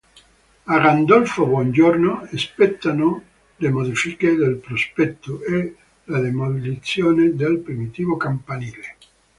[0.65, 3.23] A Gandolfo Buongiorno spettano
[3.57, 8.97] le modifiche del prospetto e la demolizione del primitivo campanile.